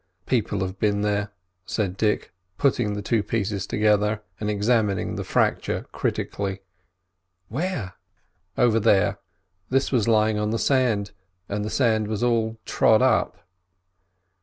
[0.25, 1.29] "People had been there,"
[1.63, 6.61] said Dick, putting the two pieces together and examining the fracture critically.
[7.49, 7.93] "Where?"
[8.57, 9.19] "Over there.
[9.69, 11.11] This was lying on the sand,
[11.47, 13.45] and the sand was all trod up."